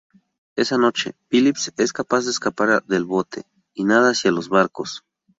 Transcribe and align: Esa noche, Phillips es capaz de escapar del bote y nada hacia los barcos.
Esa 0.55 0.79
noche, 0.79 1.13
Phillips 1.29 1.71
es 1.77 1.93
capaz 1.93 2.25
de 2.25 2.31
escapar 2.31 2.83
del 2.85 3.05
bote 3.05 3.43
y 3.75 3.83
nada 3.83 4.09
hacia 4.09 4.31
los 4.31 4.49
barcos. 4.49 5.03